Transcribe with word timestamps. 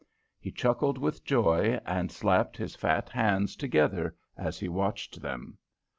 He 0.39 0.51
chuckled 0.51 0.97
with 0.97 1.23
joy, 1.23 1.79
and 1.85 2.11
slapped 2.11 2.57
his 2.57 2.75
fat 2.75 3.07
hands 3.09 3.55
together 3.55 4.15
as 4.35 4.57
he 4.59 4.67
watched 4.67 5.21
them. 5.21 5.59